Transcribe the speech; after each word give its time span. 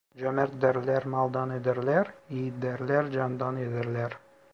Cömert 0.17 0.61
derler 0.61 1.05
maldan 1.05 1.49
ederler, 1.49 2.13
yiğit 2.29 2.61
derler 2.61 3.11
candan 3.11 3.57
ederler. 3.57 4.11